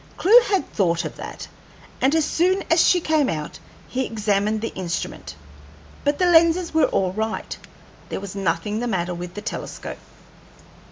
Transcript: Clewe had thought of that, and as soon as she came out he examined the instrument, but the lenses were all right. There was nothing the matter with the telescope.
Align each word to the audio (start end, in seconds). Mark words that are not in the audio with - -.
Clewe 0.17 0.41
had 0.47 0.67
thought 0.73 1.05
of 1.05 1.17
that, 1.17 1.47
and 2.01 2.15
as 2.15 2.25
soon 2.25 2.63
as 2.71 2.83
she 2.83 2.99
came 2.99 3.29
out 3.29 3.59
he 3.87 4.03
examined 4.03 4.59
the 4.61 4.73
instrument, 4.73 5.35
but 6.03 6.17
the 6.17 6.25
lenses 6.25 6.73
were 6.73 6.87
all 6.87 7.11
right. 7.13 7.55
There 8.09 8.19
was 8.19 8.33
nothing 8.35 8.79
the 8.79 8.87
matter 8.87 9.13
with 9.13 9.35
the 9.35 9.43
telescope. 9.43 9.99